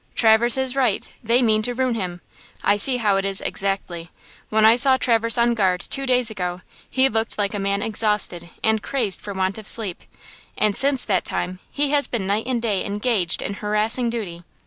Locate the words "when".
4.49-4.65